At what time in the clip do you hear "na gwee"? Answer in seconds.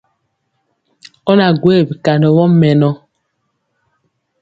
1.37-1.81